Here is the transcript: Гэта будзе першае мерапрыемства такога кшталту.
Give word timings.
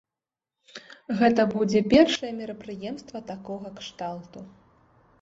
Гэта 1.19 1.41
будзе 1.53 1.79
першае 1.93 2.31
мерапрыемства 2.41 3.25
такога 3.31 3.77
кшталту. 3.81 4.39